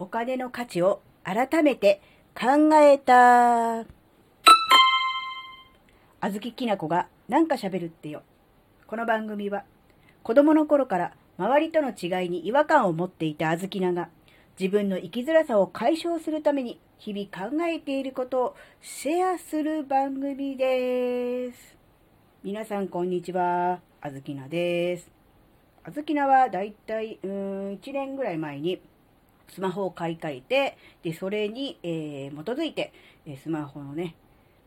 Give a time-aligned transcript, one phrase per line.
[0.00, 2.00] お金の価値を改めて
[2.34, 3.80] 考えた。
[6.22, 8.22] あずききなこがなんか喋るってよ。
[8.86, 9.64] この番組は
[10.22, 14.08] 子供の頃から周りとの違いに違和感を持っていたあずきなが
[14.58, 21.76] 自分の生きづらさを解消するために日々考えていることをシェアする番組です。
[22.42, 23.80] 皆さんこんにちは。
[24.00, 25.10] あずきなです。
[25.84, 27.30] あずきなはだいたい、うん、
[27.74, 28.80] 1年ぐらい前に
[29.52, 32.92] スマホを買い替えて、で、それに、えー、基づいて、
[33.26, 34.14] えスマホのね、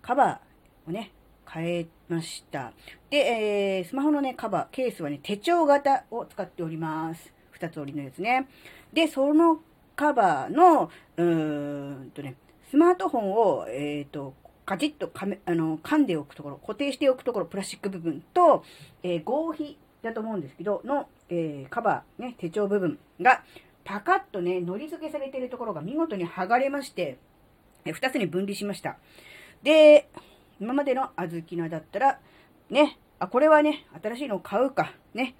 [0.02, 1.12] カバーをね、
[1.49, 2.73] 変えました。
[3.09, 7.34] で、えー、スマホのね、カバー、ケースはね、手帳型を使っております。
[7.52, 8.48] 二つ折りのやつね。
[8.91, 9.59] で、その
[9.95, 12.36] カバーの、うーんとね、
[12.70, 14.34] スマートフォンを、えっ、ー、と、
[14.66, 18.63] カチッとかめあの噛んでおくところ、固定しておくところ、プラスチック部分と、
[19.03, 23.44] えー、合皮だと思うんですけど、の、えー、カバー、ね、手帳部分が、
[23.84, 27.18] パカッとね、のり付けされているところが見事に剥がれまして、
[27.86, 28.98] え二つに分離しました。
[29.62, 30.09] で、
[30.59, 32.20] 今までの小豆菜だったら、
[32.70, 35.36] ね、あ、これはね、新しいのを買うか、ね、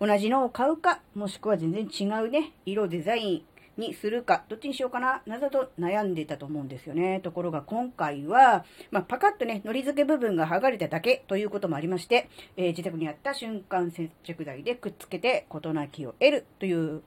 [0.00, 3.42] 同じのを買うか、もしくは全然違うね、色、デザイン
[3.76, 7.20] にするか、どっちにしようかな、などと悩んでたと思うんですよね。
[7.20, 17.02] ところが今回は、まあ、パカッとね、のり付け部分が剥がれただけということもありまして、えー、自宅にあった瞬間接着剤でくっつけて事なきを得るという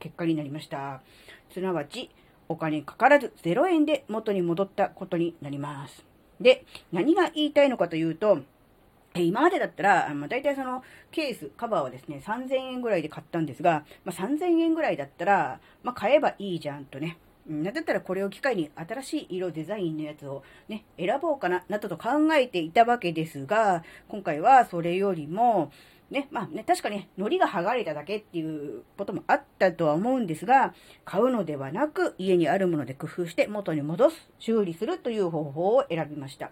[0.00, 1.00] 結果になりました。
[1.52, 2.10] すなわち、
[2.48, 6.04] お金かからず0円で元に戻ったことになります。
[6.40, 8.40] で、何が言いたいのかというと、
[9.14, 17.18] 今までだったら、まあ、大体そのケース、カバーはですね、3000円ぐらいで買ったんですが、まあ、3000円ぐらいだったら、まあ、買えばいいじゃんとね。
[17.46, 25.72] なんだったらこれを機会に新しい色デザインのやつをね、選ぼうかな、などと考えていたわけですが、今回はそれよりも、
[26.10, 36.50] ね、まあね、確かに、海苔が剥がれただけっていうこともあったとは思うんですが、買うのではなく、家にあるもので工夫して元に戻す、修理するという方法を選びました。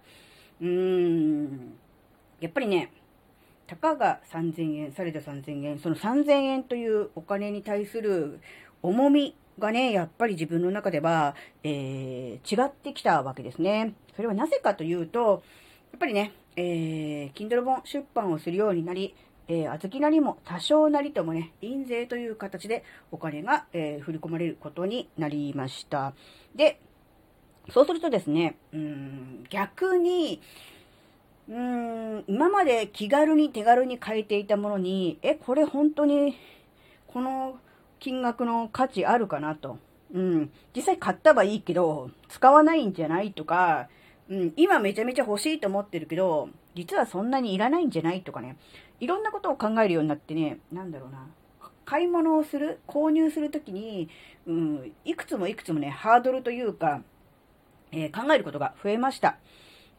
[0.61, 1.75] うーん、
[2.41, 2.93] やっぱりね、
[3.67, 8.41] たかが3000円、された3000円、その3000円というお金に対する
[8.83, 13.95] 重みがね、やっぱり自分の中では、えー、違ってきたわけですね。
[14.15, 15.43] それはなぜかというと、
[15.93, 19.15] やっぱりね、えー、Kindle 本出版をするようになり、
[19.49, 26.13] えー、小豆なりも多少なりともね、印税という形でお金が、えー、振り込まれることになりました。
[26.55, 26.81] で、
[27.71, 30.41] そうするとですね、うん、逆に、
[31.49, 36.37] うーん、今まで気軽に手軽に買えていたものに、え、これ本当に、
[37.07, 37.59] この
[38.01, 39.79] 金額の価値あるかなと。
[40.13, 43.89] うん、実際買ったはいいけど、使わないんじゃないとか、
[44.31, 48.57] うん、今めちゃめちゃ欲しいと思ってるけど、実はそんなにいらないんじゃないとかね、
[49.01, 51.27] いろんなことを考えるようになってね、なんだろうな。
[51.85, 54.11] 買い物をする、購入するときに、
[54.47, 57.03] うん、いくつもいくつもね、ハードルというか、
[57.93, 59.39] えー、考えることが増えました。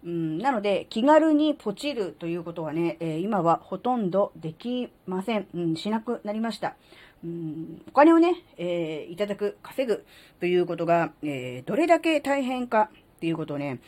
[0.04, 5.48] うん、なので、気軽にポチるということはね、えー、今はほとんどできません。
[5.56, 6.76] うん、しなくなりました。
[7.24, 10.06] うん、お金をね、えー、いただく、稼ぐ
[10.40, 13.80] ということが、えどれだけ大変かっていうことをね、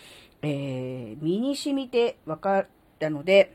[0.41, 2.67] え身に染みて分かっ
[2.99, 3.53] たので、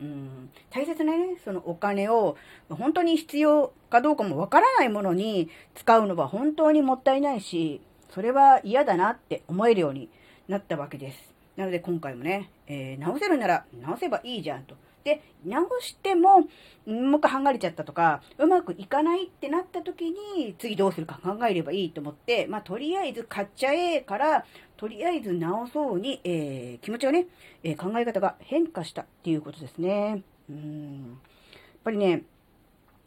[0.00, 2.36] うん、大切なね、そのお金を
[2.70, 7.80] 本当に必要かどうかもわからないものに使うのは本当にもったいないし、
[8.10, 10.08] それは嫌だなって思えるように
[10.46, 11.34] なったわけです。
[11.56, 14.76] なので今回もね、えー、直せるなら直せばいいじゃんと。
[15.08, 16.46] で、直しても、もう
[16.86, 24.44] 一回剥がれちゃったとか、うまくいかないってなった時に、次どうするか考えればいいと思って、まあ、とりあえず買っちゃえから、
[24.76, 27.26] とりあえず直そうに、えー、気持ちがね、
[27.62, 30.22] えー、考え方が変化したっていうことですね。
[30.50, 31.06] うん。
[31.06, 32.24] やっぱりね、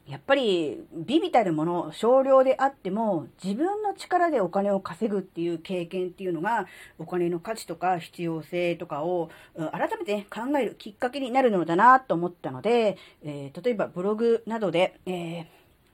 [0.08, 6.68] やっぱり、ビビたるもの、少量であっても、自分の力でお金を稼ぐっていう経験っていうのが、
[6.98, 15.46] お金の価値とか必要性とかを、改めて考えるきっかけになるのだなと思ったので、えー、例えばブログなどで、えー、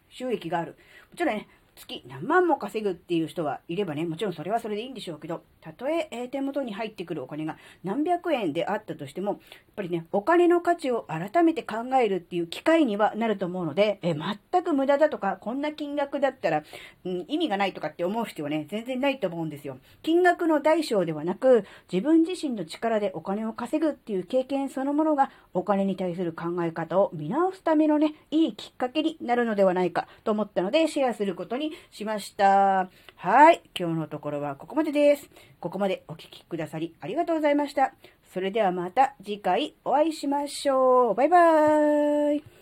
[0.09, 0.77] 収益がある。
[1.11, 9.39] もちろんね、月何万も稼ぐっていう人はいればね、もちろんそれはそれでいいんでしょうけど、たとえ手元に入ってくるお金が何百円であったとしても、やっ
[9.75, 16.63] ぱりね、お金の価値を改めて考えるっていう機会にはなると思うので、え全く無駄だとか、こんな金額だったら、
[17.05, 19.77] うん、意味がないとかって思う必要はね、全然ないと思うんですよ。
[20.01, 32.89] 金額の大小ではなく、自分自身の力でお金を稼ぐっていう経験そのものが、お金に対する考え方を見直すためのね、いいきっかけになるのではないかと思ったので、シェアすることににしました。
[33.15, 33.61] はい。
[33.77, 35.29] 今日のところはここまでです。
[35.59, 37.93] ここまでお聴きくださりありがとうございました。
[38.33, 41.15] それではまた次回お会いしましょう。
[41.15, 42.56] バイバーイ。